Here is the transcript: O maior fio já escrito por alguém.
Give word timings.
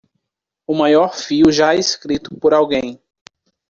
O 0.65 0.73
maior 0.73 1.15
fio 1.15 1.51
já 1.51 1.75
escrito 1.75 2.35
por 2.39 2.55
alguém. 2.55 2.99